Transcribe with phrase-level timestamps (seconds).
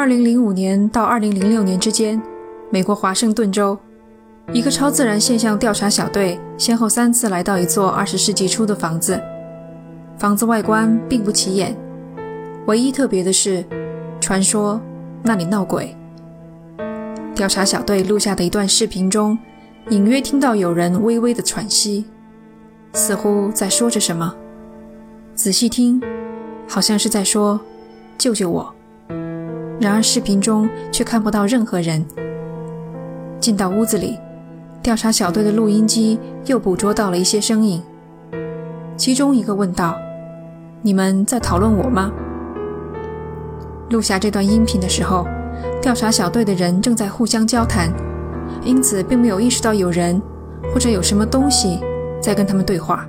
[0.00, 2.18] 二零零五年到二零零六年之间，
[2.70, 3.78] 美国华盛顿州
[4.50, 9.20] 一个超自然现象调查小队先后三次来到一座二十世纪初的房子。
[10.16, 11.76] 房子外观并不起眼，
[12.64, 13.62] 唯一特别的是，
[14.22, 14.80] 传说
[15.22, 15.94] 那里闹鬼。
[17.34, 19.38] 调查小队录下的一段视频中，
[19.90, 22.06] 隐约听到有人微微的喘息，
[22.94, 24.34] 似乎在说着什么。
[25.34, 26.00] 仔细听，
[26.66, 27.60] 好像是在说
[28.16, 28.74] “救救我”。
[29.80, 32.04] 然而视频中却看不到任何人。
[33.40, 34.18] 进到屋子里，
[34.82, 37.82] 调查小队的录音机又捕捉到了一些声音，
[38.94, 39.96] 其中一个问道。
[40.82, 42.12] 你们在讨论我吗？
[43.88, 45.26] 录下这段音频的时候，
[45.80, 47.90] 调查小队的人正在互相交谈，
[48.62, 50.20] 因此并没有意识到有人
[50.72, 51.80] 或者有什么东西
[52.20, 53.08] 在跟他们对话。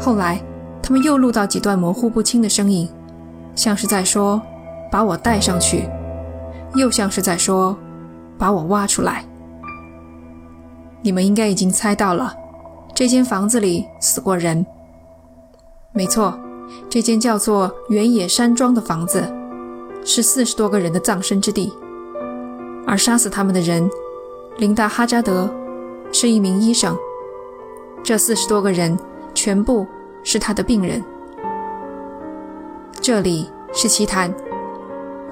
[0.00, 0.42] 后来，
[0.82, 2.88] 他们又录到几段模糊不清的声音，
[3.54, 4.42] 像是在说
[4.92, 5.88] “把我带上去”，
[6.76, 7.74] 又像是在说
[8.36, 9.24] “把我挖出来”。
[11.00, 12.36] 你们应该已经猜到了，
[12.94, 14.64] 这间房子里死过人。
[15.92, 16.38] 没错，
[16.90, 19.32] 这间叫做原野山庄的房子，
[20.04, 21.72] 是四十多个人的葬身之地。
[22.86, 23.90] 而杀死他们的人，
[24.58, 25.48] 琳达·哈扎德，
[26.12, 26.94] 是一名医生。
[28.02, 28.98] 这四十多个人
[29.32, 29.86] 全部
[30.22, 31.02] 是他的病人。
[33.00, 34.32] 这里是奇谈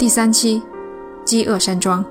[0.00, 0.62] 第三期，
[1.26, 2.02] 饥饿山庄。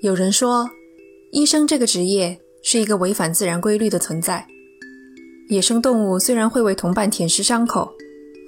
[0.00, 0.68] 有人说，
[1.30, 4.44] 医生这个职业是一个违反自然规律的存在。
[5.50, 7.94] 野生动物虽然会为同伴舔舐伤口，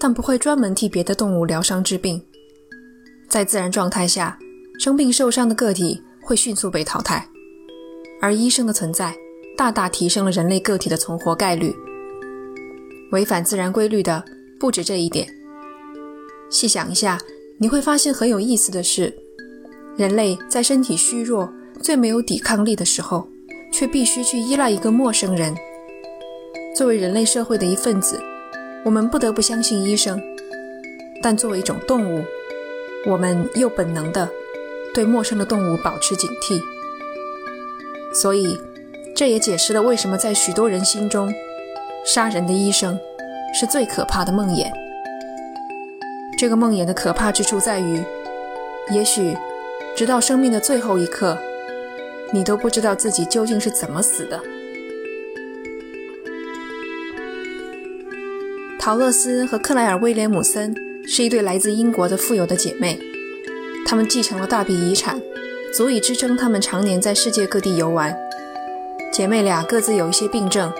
[0.00, 2.20] 但不会专门替别的动物疗伤治病。
[3.34, 4.38] 在自然状态下，
[4.78, 7.28] 生病受伤的个体会迅速被淘汰，
[8.20, 9.12] 而医生的存在
[9.56, 11.74] 大大提升了人类个体的存活概率。
[13.10, 14.24] 违反自然规律的
[14.60, 15.26] 不止这一点。
[16.48, 17.18] 细想一下，
[17.58, 19.12] 你会发现很有意思的是。
[19.96, 21.52] 人类在身体虚弱、
[21.82, 23.28] 最没有抵抗力的时候，
[23.72, 25.52] 却必须去依赖一个陌生人。
[26.76, 28.16] 作为人类社会的一份子，
[28.84, 30.16] 我们不得不相信医生；
[31.20, 32.22] 但作为一种动物，
[33.06, 34.28] 我们又本能地
[34.92, 36.60] 对陌生的动物保持警惕。
[38.12, 38.60] 所以，
[39.14, 41.32] 这也解释了为什么在许多人心中，
[42.04, 42.98] 杀人的医生
[43.52, 44.70] 是最可怕的梦魇。
[46.38, 48.02] 这个梦魇的可怕之处在于，
[48.90, 49.36] 也许。
[49.96, 51.38] 直到生命的最后一刻，
[52.32, 54.40] 你都不知道自己究竟是怎么死的。
[58.80, 60.74] 陶乐斯和克莱尔·威廉姆森
[61.06, 62.98] 是一对来自英国的富有的姐妹，
[63.86, 65.20] 她们继承了大笔遗产，
[65.72, 68.16] 足以支撑她们常年在世界各地游玩。
[69.12, 70.72] 姐妹俩各自有一些病症，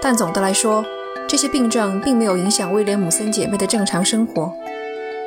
[0.00, 0.84] 但总的来说，
[1.28, 4.52] 这些病症并没有影响威廉姆森姐妹的正常生活，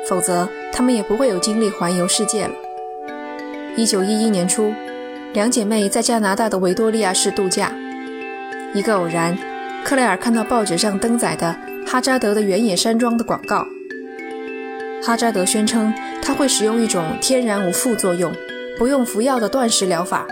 [0.08, 2.50] 否则她们也不会有精力环游世界了。
[3.76, 4.72] 一九一一年初，
[5.32, 7.72] 两姐妹在加拿大的维多利亚市度假。
[8.72, 9.36] 一个偶然，
[9.84, 11.54] 克莱尔看到报纸上登载的
[11.86, 13.64] 哈扎德的原野山庄的广告。
[15.02, 18.32] 哈扎德宣称他会使用一种天然无副作用、
[18.78, 20.26] 不用服药的断食疗法，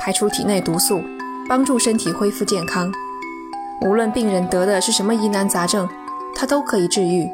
[0.00, 1.02] 排出体内毒素，
[1.48, 2.92] 帮助身体恢复健康。
[3.82, 5.88] 无论病人得的是什么疑难杂症，
[6.34, 7.28] 他都可以治愈。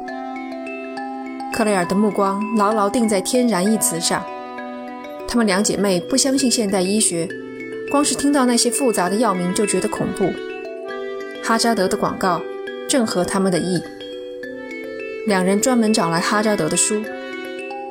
[1.53, 4.23] 克莱尔的目光牢牢定在“天然”一词上。
[5.27, 7.29] 她们两姐妹不相信现代医学，
[7.91, 10.33] 光是听到那些复杂的药名就觉得恐怖。
[11.43, 12.41] 哈扎德的广告
[12.89, 13.81] 正合他们的意，
[15.25, 17.01] 两人专门找来哈扎德的书，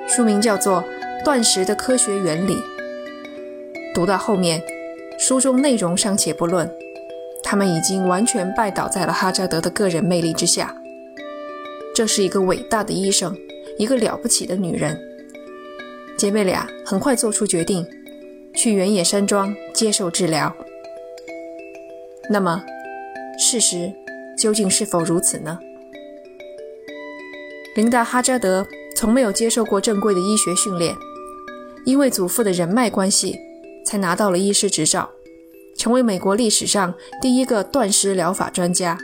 [0.06, 0.84] 书名叫做
[1.25, 2.56] 《断食的科学原理》。
[3.94, 4.62] 读到后面，
[5.19, 6.70] 书中内容尚且不论，
[7.43, 10.76] 他们已经完全拜倒在了哈扎德的个人魅力之下。
[11.94, 13.35] 这是一个伟大的医生，
[13.78, 14.99] 一个了不起的女人。
[16.19, 17.87] 姐妹俩很快做出决定，
[18.55, 20.55] 去原野山庄接受治疗。
[22.28, 22.62] 那么，
[23.38, 23.90] 事实
[24.37, 25.58] 究竟是否如此呢？
[27.75, 30.95] 琳达·哈扎德从没有接受过正规的医学训练，
[31.87, 33.39] 因为祖父的人脉关系，
[33.87, 35.11] 才拿到了医师执照，
[35.79, 36.93] 成为美国历史上
[37.23, 38.99] 第一个断食疗法专家。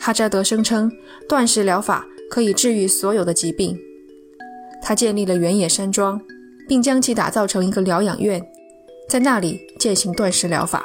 [0.00, 0.90] 哈扎德声称，
[1.28, 3.78] 断食疗法可以治愈所有的疾病。
[4.82, 6.20] 他建立了原野山庄，
[6.66, 8.44] 并将其打造成一个疗养院，
[9.08, 10.84] 在那里践行断食疗法。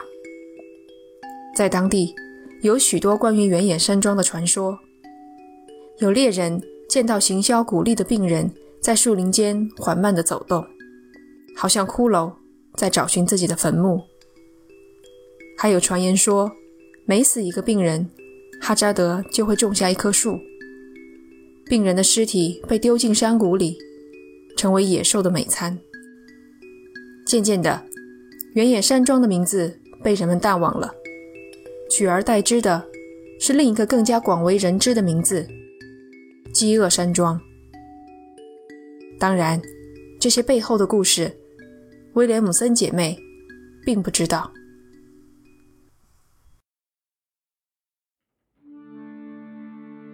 [1.56, 2.14] 在当地，
[2.62, 4.78] 有许多关于原野山庄的传说。
[6.00, 8.52] 有猎人见到行销鼓励的病人
[8.82, 10.66] 在树林间缓慢地走动，
[11.56, 12.34] 好像骷髅
[12.76, 14.02] 在找寻自己的坟墓。
[15.58, 16.52] 还有传言说，
[17.06, 18.10] 每死一个病人，
[18.60, 20.40] 哈扎德就会种下一棵树。
[21.66, 23.78] 病人的尸体被丢进山谷里，
[24.58, 25.80] 成为野兽的美餐。
[27.26, 27.86] 渐渐的，
[28.56, 30.92] 原野山庄的名字被人们淡忘了，
[31.90, 32.84] 取而代之的
[33.40, 35.48] 是另一个更加广为人知的名字——
[36.54, 37.42] 饥饿山庄。
[39.20, 39.60] 当然，
[40.20, 41.36] 这些背后的故事，
[42.14, 43.18] 威廉姆森姐妹
[43.84, 44.52] 并不知道。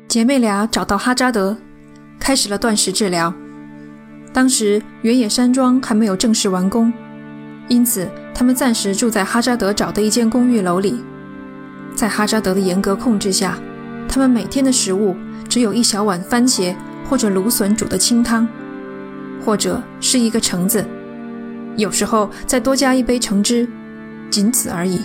[0.08, 1.56] 姐妹俩找到哈扎德，
[2.20, 3.34] 开始了断食治疗。
[4.34, 6.92] 当时原野山庄还没有正式完工，
[7.68, 11.04] 因此他们暂时住在哈扎德找的一间公寓楼里。
[11.96, 13.60] 在哈扎德的严格控制下，
[14.08, 15.16] 他们每天的食物
[15.50, 16.74] 只有一小碗番茄
[17.10, 18.48] 或者芦笋煮的清汤。
[19.42, 20.86] 或者是一个橙子，
[21.78, 23.68] 有时候再多加一杯橙汁，
[24.30, 25.02] 仅此而已。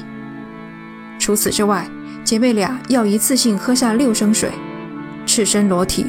[1.21, 1.89] 除此之外，
[2.25, 4.51] 姐妹俩要一次性喝下六升水，
[5.25, 6.07] 赤身裸体，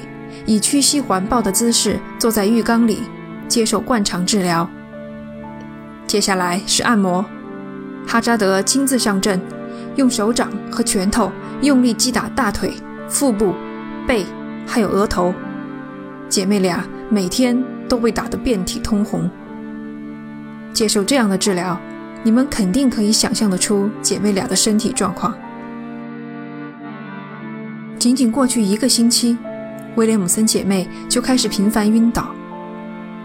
[0.47, 3.03] 以屈膝环抱的姿势坐在浴缸里，
[3.47, 4.67] 接受灌肠治疗。
[6.07, 7.23] 接下来是按摩，
[8.07, 9.39] 哈扎德亲自上阵，
[9.95, 11.31] 用手掌和拳头
[11.61, 12.73] 用力击打大腿、
[13.07, 13.53] 腹部、
[14.07, 14.25] 背，
[14.65, 15.33] 还有额头。
[16.29, 17.63] 姐妹俩每天。
[17.87, 19.29] 都被打得遍体通红。
[20.73, 21.79] 接受这样的治疗，
[22.23, 25.33] 你们肯定可以想象得出姐妹俩的身体状况。
[27.97, 29.37] 仅仅过去一个星期，
[29.95, 32.33] 威廉姆森姐妹就开始频繁晕倒。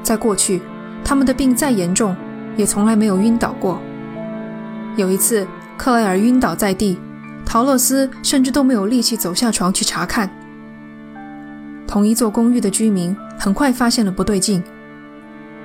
[0.02, 0.60] 在过去，
[1.02, 2.14] 他们的病再严重，
[2.56, 3.80] 也从来没有晕倒过。
[4.96, 5.46] 有一次，
[5.76, 6.98] 克莱尔晕倒在地，
[7.44, 10.30] 陶乐斯甚至都没有力气走下床去查看。
[11.90, 14.62] 同一座公寓的居民很快发现了不对劲。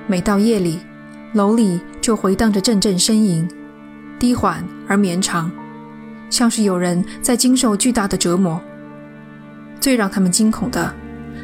[0.08, 0.80] 每到夜里，
[1.34, 3.48] 楼里就回荡着阵阵呻吟，
[4.18, 5.48] 低缓而绵长，
[6.28, 8.60] 像是有人在经受巨大的折磨。
[9.78, 10.92] 最让他们惊恐的，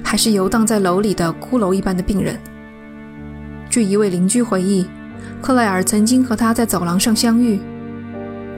[0.03, 2.37] 还是游荡在楼里的骷髅一般的病人。
[3.71, 4.85] 据一位邻居回忆，
[5.41, 7.61] 克莱尔曾经和他在走廊上相遇，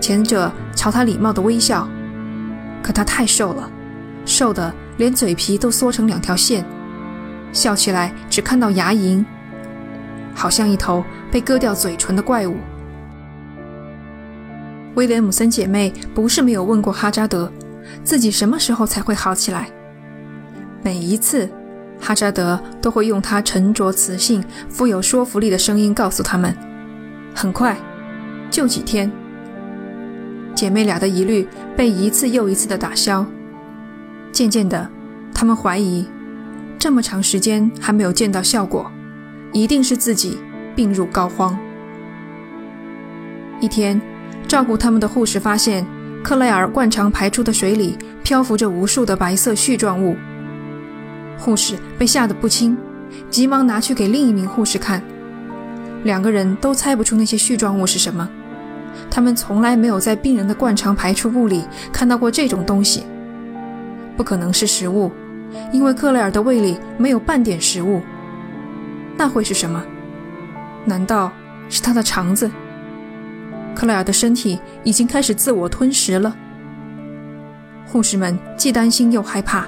[0.00, 1.86] 前者朝他礼貌地微笑，
[2.82, 3.70] 可他太瘦了，
[4.24, 4.74] 瘦的。
[4.96, 6.64] 连嘴皮都缩成两条线，
[7.52, 9.24] 笑起来只看到牙龈，
[10.34, 12.56] 好像一头被割掉嘴唇的怪物。
[14.94, 17.52] 威廉姆森姐妹不是没有问过哈扎德，
[18.04, 19.68] 自己什么时候才会好起来。
[20.82, 21.50] 每一次，
[22.00, 26.56] 哈扎德都会用他沉着、磁性、富有说服力的声音告诉他们
[27.34, 27.76] ：“很快，
[28.50, 29.10] 就几天。”
[30.54, 33.26] 姐妹俩的疑虑被一次又一次的打消。
[34.34, 34.90] 渐渐的，
[35.32, 36.04] 他们怀疑，
[36.76, 38.90] 这么长时间还没有见到效果，
[39.52, 40.36] 一定是自己
[40.74, 41.54] 病入膏肓。
[43.60, 44.02] 一天，
[44.48, 45.86] 照顾他们的护士发现，
[46.24, 50.16] 克莱尔灌肠排出的水里漂浮着无数的白色絮状物。
[51.38, 52.76] 护士被吓得不轻，
[53.30, 55.00] 急忙拿去给另一名护士看，
[56.02, 58.28] 两个人都猜不出那些絮状物是什么。
[59.08, 63.04] 他们从来没有在病人的灌肠排出物里看到过这种东西。
[64.16, 65.10] 不可能是食物，
[65.72, 68.00] 因为克莱尔的胃里没有半点食物。
[69.16, 69.82] 那会是什么？
[70.84, 71.32] 难道
[71.68, 72.50] 是他的肠子？
[73.74, 76.34] 克莱尔的身体已经开始自我吞食了。
[77.86, 79.66] 护士们既担心又害怕，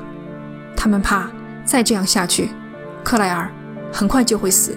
[0.76, 1.28] 他们怕
[1.64, 2.48] 再这样下去，
[3.02, 3.50] 克莱尔
[3.92, 4.76] 很快就会死。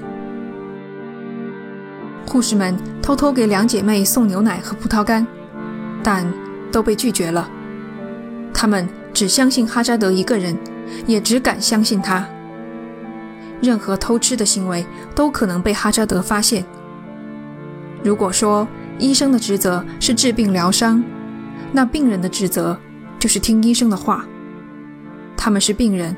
[2.28, 5.26] 护士们偷偷给两姐妹送牛奶和葡萄干，
[6.04, 6.26] 但
[6.72, 7.50] 都被拒绝了。
[8.54, 8.88] 他们。
[9.14, 10.58] 只相信哈扎德一个人，
[11.06, 12.28] 也只敢相信他。
[13.62, 16.64] 任何偷吃的行为都可能被哈扎德发现。
[18.04, 21.04] 如果说医生的职责是治病疗伤，
[21.74, 22.80] 那病人的职责
[23.20, 24.26] 就是听医生的话。
[25.36, 26.16] 他们是病人，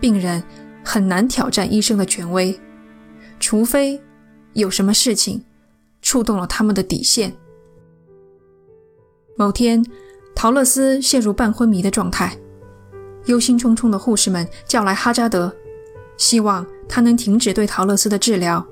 [0.00, 0.42] 病人
[0.84, 2.58] 很难挑战医生的权威，
[3.40, 4.00] 除非
[4.52, 5.42] 有什么事情
[6.02, 7.32] 触动了他们的底线。
[9.36, 9.84] 某天。
[10.38, 12.32] 陶乐斯陷入半昏迷的状态，
[13.24, 15.52] 忧心忡忡的护士们叫来哈扎德，
[16.16, 18.64] 希望他能停止对陶乐斯的治疗，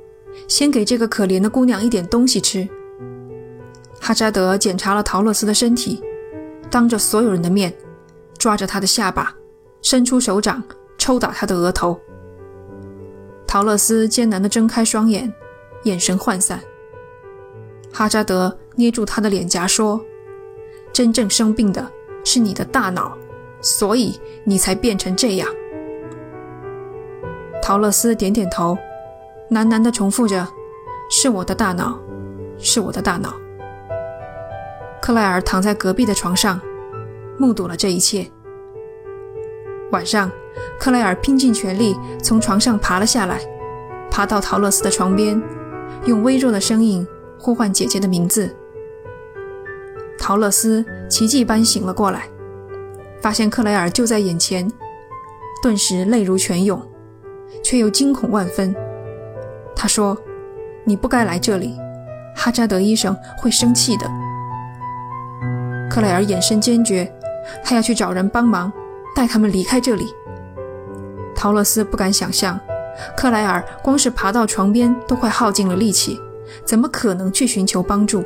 [0.46, 2.68] 先给这个可怜的姑娘一点东西吃。
[4.00, 6.00] 哈扎德检查了陶乐斯的身体，
[6.70, 7.74] 当着所有人的面，
[8.38, 9.34] 抓着他的下巴，
[9.82, 10.62] 伸出手掌
[10.96, 11.98] 抽打他的额头。
[13.44, 15.34] 陶乐斯艰难地睁开双眼，
[15.82, 16.60] 眼神涣散。
[17.92, 20.00] 哈扎德捏住他的脸颊说。
[20.96, 21.86] 真正生病的
[22.24, 23.14] 是你的大脑，
[23.60, 25.46] 所以你才变成这样。
[27.62, 28.78] 陶乐斯点点头，
[29.50, 30.48] 喃喃地重复着
[31.12, 32.00] ：“是我的大脑，
[32.56, 33.34] 是我的大脑。”
[35.02, 36.58] 克莱尔躺在隔壁的床上，
[37.36, 38.26] 目睹了这一切。
[39.92, 40.30] 晚上，
[40.80, 43.38] 克莱尔拼尽全力从床上爬了下来，
[44.10, 45.42] 爬到陶乐斯的床边，
[46.06, 47.06] 用微弱的声音
[47.38, 48.56] 呼唤姐姐的名字。
[50.18, 52.28] 陶乐斯奇迹般醒了过来，
[53.20, 54.70] 发现克莱尔就在眼前，
[55.62, 56.80] 顿时泪如泉涌，
[57.62, 58.74] 却又惊恐万分。
[59.74, 60.16] 他说
[60.84, 61.76] ：“你不该来这里，
[62.34, 64.10] 哈扎德医生会生气的。”
[65.88, 67.10] 克莱尔眼神坚决，
[67.62, 68.72] 他要去找人帮忙，
[69.14, 70.06] 带他们离开这里。
[71.34, 72.58] 陶乐斯不敢想象，
[73.16, 76.18] 克莱尔光是爬到床边都快耗尽了力气，
[76.64, 78.24] 怎么可能去寻求帮助？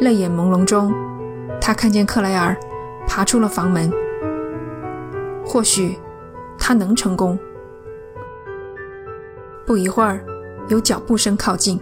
[0.00, 0.94] 泪眼朦胧中，
[1.60, 2.56] 他看见克莱尔
[3.06, 3.92] 爬出了房门。
[5.44, 5.98] 或许
[6.58, 7.38] 他能成功。
[9.66, 10.20] 不一会儿，
[10.68, 11.80] 有脚步声靠近，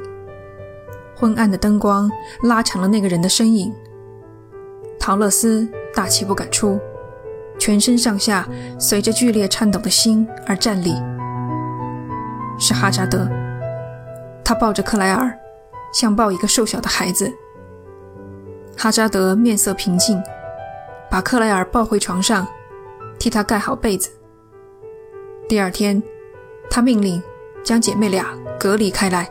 [1.15, 2.11] 昏暗的灯光
[2.43, 3.73] 拉长了那个人的身影。
[4.99, 6.81] 陶乐斯大气不敢出，
[7.59, 10.95] 全身上下随着剧烈颤抖的心而站立。
[12.59, 13.29] 是哈扎德，
[14.43, 15.39] 他抱着克莱尔，
[15.93, 17.31] 像抱一个瘦小的孩子。
[18.77, 20.23] 哈扎德面色平静，
[21.11, 22.47] 把克莱尔抱回床上，
[23.19, 24.11] 替他盖好被子。
[25.49, 26.03] 第二天，
[26.69, 27.23] 他命令
[27.65, 28.27] 将姐妹俩
[28.61, 29.29] 隔离开来。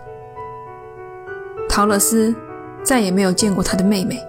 [1.69, 2.33] 陶乐斯
[2.83, 4.19] 再也没有见过他的妹妹。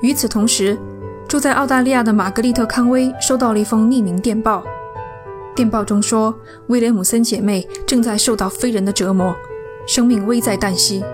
[0.00, 0.78] 与此同时，
[1.28, 4.64] 住在澳大利亚的玛格丽特·康威收到了一封匿名电报。
[5.54, 6.34] 电报中说，
[6.68, 9.36] 威廉姆森姐妹正在受到非人的折磨，
[9.86, 11.04] 生命危在旦夕。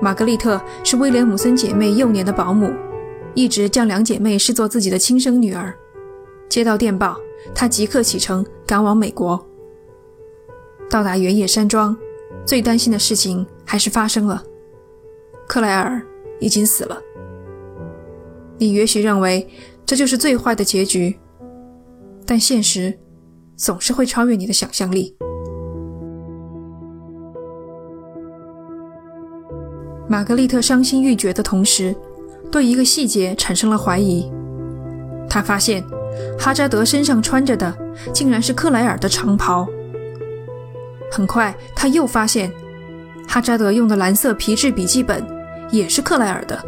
[0.00, 2.72] 玛格丽特是威廉姆森姐妹幼年的保姆，
[3.34, 5.74] 一直将两姐妹视作自己的亲生女儿。
[6.48, 7.16] 接到电报，
[7.54, 9.44] 她即刻启程赶往美国。
[10.88, 11.96] 到达原野山庄，
[12.46, 14.42] 最担心的事情还是发生了：
[15.46, 16.00] 克莱尔
[16.40, 17.00] 已经死了。
[18.56, 19.46] 你也许认为
[19.84, 21.18] 这就是最坏的结局，
[22.24, 22.98] 但现实
[23.56, 25.16] 总是会超越你的想象力。
[30.08, 31.94] 玛格丽特伤心欲绝的同时，
[32.50, 34.30] 对一个细节产生了怀疑。
[35.28, 35.84] 她发现
[36.38, 37.76] 哈扎德身上穿着的
[38.12, 39.68] 竟然是克莱尔的长袍。
[41.12, 42.50] 很快，他又发现
[43.26, 45.22] 哈扎德用的蓝色皮质笔记本
[45.70, 46.58] 也是克莱尔的。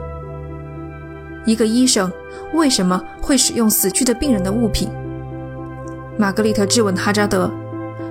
[1.46, 2.12] 一个医生
[2.52, 4.90] 为什么会使用死去的病人的物品？
[6.18, 7.50] 玛格丽特质问哈扎德，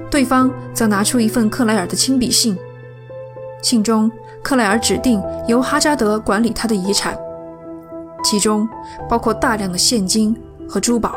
[0.09, 2.57] 对方则拿出一份克莱尔的亲笔信。
[3.62, 4.10] 信中，
[4.42, 7.18] 克莱尔指定由哈扎德管理他的遗产，
[8.24, 8.68] 其中
[9.10, 10.36] 包括大量的现金
[10.68, 11.16] 和珠宝。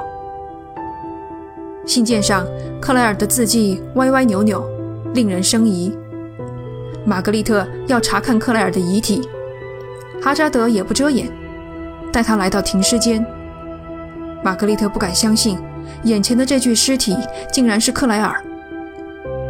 [1.86, 2.46] 信件上，
[2.80, 4.64] 克莱尔的字迹歪歪扭扭，
[5.14, 5.96] 令人生疑。
[7.04, 9.28] 玛格丽特要查看克莱尔的遗体，
[10.20, 11.30] 哈扎德也不遮掩。
[12.12, 13.24] 带他来到停尸间，
[14.44, 15.58] 玛格丽特不敢相信，
[16.02, 17.16] 眼前的这具尸体
[17.52, 18.44] 竟然是克莱尔。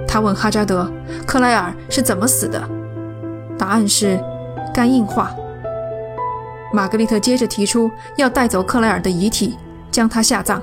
[0.07, 0.91] 他问哈扎德
[1.27, 2.63] ：“克莱尔是怎么死的？”
[3.63, 4.19] 答案是
[4.75, 5.33] 肝硬化。
[6.73, 9.57] 玛格丽特接着提出要带走克莱尔的遗体，
[9.89, 10.61] 将他下葬。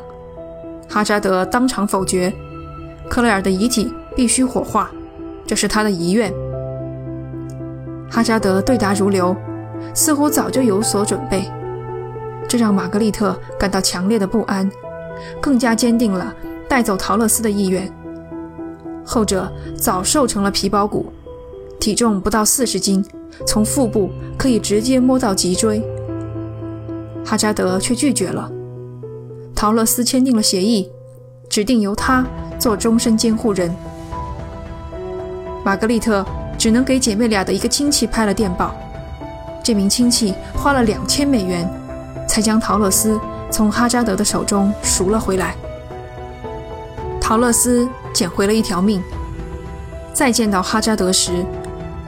[0.90, 2.34] 哈扎德当场否决，
[3.10, 4.92] 克莱尔的遗体必须火化，
[5.48, 6.30] 这是他的遗愿。
[8.12, 9.34] 哈扎德对答如流，
[9.94, 11.50] 似乎早就有所准备。
[12.50, 14.70] 这让玛格丽特感到强烈的不安，
[15.40, 16.36] 更加坚定了
[16.68, 17.90] 带走陶乐斯的意愿。
[19.06, 21.14] 后者早瘦成了皮包骨，
[21.90, 23.04] 体重不到四十斤，
[23.48, 25.84] 从腹部可以直接摸到脊椎。
[27.26, 28.48] 哈扎德却拒绝了。
[29.56, 30.88] 陶乐斯签订了协议，
[31.50, 32.24] 指定由他
[32.60, 33.76] 做终身监护人。
[35.66, 36.24] 玛格丽特
[36.60, 38.76] 只能给姐妹俩的一个亲戚拍了电报，
[39.64, 41.68] 这名亲戚花了两千美元。
[42.28, 43.20] 才将陶乐斯
[43.50, 45.56] 从哈扎德的手中赎了回来。
[47.20, 49.02] 陶乐斯捡回了一条命。
[50.12, 51.46] 再见到哈扎德时，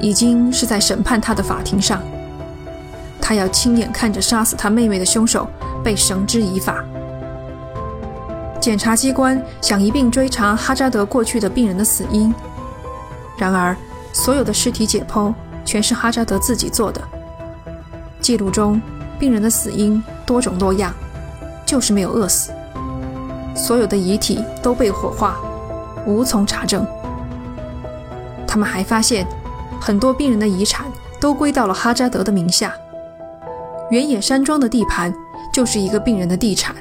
[0.01, 2.01] 已经是在审判他的法庭上。
[3.21, 5.47] 他要亲眼看着杀死他妹妹的凶手
[5.83, 6.83] 被绳之以法。
[8.59, 12.33] 检察机关想一并追查哈扎德过去的病人的死因，
[13.37, 13.75] 然而
[14.11, 17.01] 所有的尸体解剖全是哈扎德自己做的。
[18.19, 18.81] 记录中。
[19.19, 20.91] 病人的死因多种多样，
[21.63, 22.51] 就是没有饿死。
[23.55, 25.37] 所有的遗体都被火化，
[26.07, 26.83] 无从查证。
[28.47, 29.27] 他们还发现，
[29.81, 30.85] 很多病人的遗产
[31.19, 32.71] 都归到了哈扎德的名下。
[33.89, 35.11] 原野山庄的地盘
[35.51, 36.75] 就是一个病人的地产，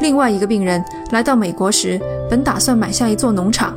[0.00, 3.76] 另外一个病人来到美国时，本打算买下一座农场，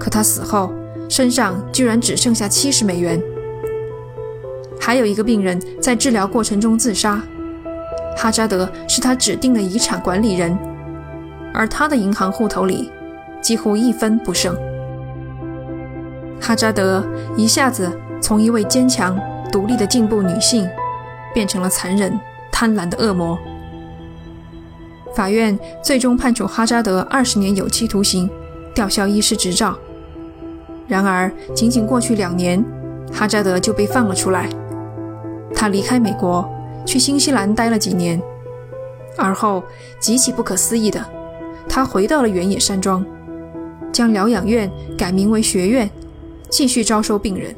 [0.00, 0.72] 可他死后
[1.08, 3.22] 身上居然只剩下七十美元。
[4.80, 7.22] 还有一个病人在治疗过程中自杀，
[8.16, 10.58] 哈扎德是他指定的遗产管理人，
[11.54, 12.90] 而他的银行户头里
[13.40, 14.56] 几乎一分不剩。
[16.42, 17.06] 哈扎德
[17.36, 19.16] 一下子从一位坚强
[19.52, 20.68] 独立的进步女性，
[21.32, 22.18] 变成了残忍
[22.50, 23.38] 贪婪的恶魔。
[25.14, 28.28] 法院最终判处哈扎德二十年有期徒刑，
[28.74, 29.78] 吊销医师执照。
[30.88, 32.62] 然而，仅仅过去两年，
[33.12, 34.48] 哈扎德就被放了出来。
[35.54, 36.50] 他离开美国，
[36.84, 38.20] 去新西兰待了几年，
[39.16, 39.62] 而后
[40.00, 41.04] 极其不可思议的，
[41.68, 43.04] 他回到了原野山庄，
[43.92, 44.68] 将疗养院
[44.98, 45.88] 改名为学院，
[46.52, 47.56] 继续招收病人。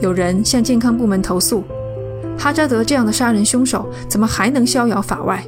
[0.00, 1.62] 有人向健康部门投诉，
[2.38, 5.44] 哈扎德这样的杀人凶手怎么还能逍遥法外？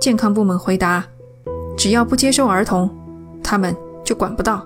[0.00, 1.04] 健康部门回答
[1.76, 2.88] ：“只要不接收儿童，
[3.42, 4.64] 他们就管不到。”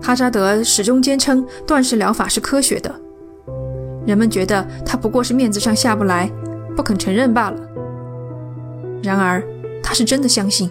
[0.00, 2.94] 哈扎德始终坚称断食疗法是科学的，
[4.06, 6.30] 人们觉得他不过是面子上下不来，
[6.76, 7.60] 不肯承认罢了。
[9.02, 9.42] 然而，
[9.82, 10.70] 他是真的相信。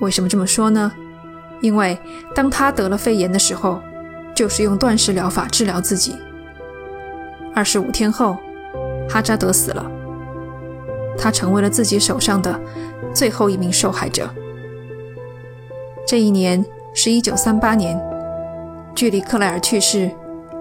[0.00, 0.92] 为什么这么说呢？
[1.64, 1.98] 因为
[2.34, 3.80] 当他得了肺炎的时候，
[4.34, 6.14] 就是用断食疗法治疗自己。
[7.54, 8.36] 二十五天后，
[9.08, 9.90] 哈扎德死了。
[11.16, 12.60] 他成为了自己手上的
[13.14, 14.28] 最后一名受害者。
[16.06, 17.98] 这一年是一九三八年，
[18.94, 20.10] 距离克莱尔去世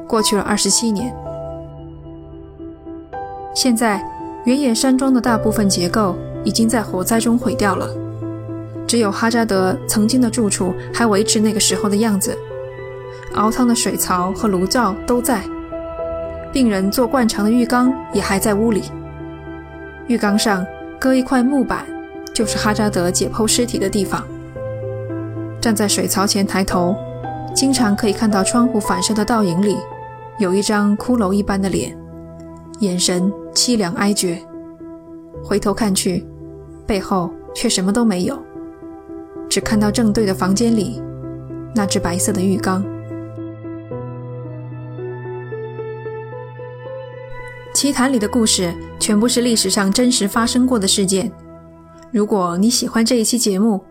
[0.07, 1.13] 过去了二十七年。
[3.53, 4.01] 现在，
[4.45, 7.93] 原野山庄的大部分结构已经在火灾中毁掉了，
[8.93, 12.37] 只有哈扎德曾经的住处还维持那个时候的样子，
[13.33, 15.41] 熬汤的水槽和炉灶都在，
[16.51, 18.83] 病人做灌肠的浴缸也还在屋里。
[20.05, 20.63] 浴缸上
[20.99, 21.87] 搁一块木板，
[22.35, 24.23] 就是哈扎德解剖尸体的地方。
[25.59, 26.95] 站在水槽前抬头，
[27.55, 29.75] 经常可以看到窗户反射的倒影里，
[30.37, 31.97] 有一张骷髅一般的脸，
[32.81, 34.37] 眼神凄凉哀绝。
[35.43, 36.23] 回头看去，
[36.85, 38.39] 背后却什么都没有，
[39.53, 40.99] 只看到正对的房间里
[41.75, 42.83] 那只白色的浴缸。
[47.71, 51.31] 奇谈里的故事全部是历史上真实发生过的事件。
[52.11, 53.83] 如果你喜欢这一期节目，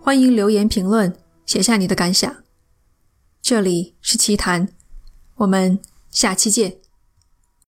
[0.00, 1.12] 欢迎留言评论，
[1.44, 2.32] 写下你的感想。
[3.42, 4.68] 这里是奇谈，
[5.38, 5.80] 我们
[6.12, 6.76] 下期见。